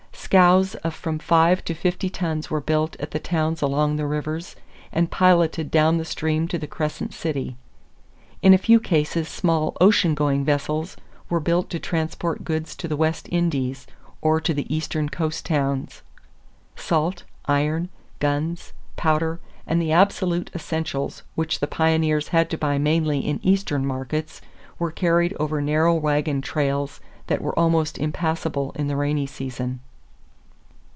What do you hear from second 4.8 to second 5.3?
and